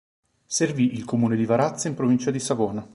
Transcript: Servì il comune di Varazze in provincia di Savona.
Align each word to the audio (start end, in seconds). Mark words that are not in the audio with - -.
Servì 0.47 0.95
il 0.95 1.05
comune 1.05 1.35
di 1.35 1.45
Varazze 1.45 1.87
in 1.87 1.93
provincia 1.93 2.31
di 2.31 2.39
Savona. 2.39 2.89